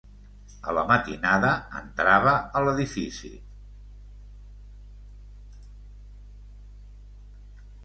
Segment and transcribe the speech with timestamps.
[0.69, 3.31] A la matinada, entrava a l’edifici.